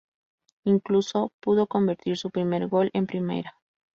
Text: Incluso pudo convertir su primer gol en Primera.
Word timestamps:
Incluso 0.63 1.31
pudo 1.39 1.67
convertir 1.67 2.17
su 2.17 2.31
primer 2.31 2.67
gol 2.67 2.89
en 2.95 3.05
Primera. 3.05 3.59